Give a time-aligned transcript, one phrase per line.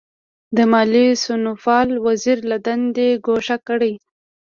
[0.55, 3.93] د مالیې سمونپال وزیر له دندې ګوښه کړي.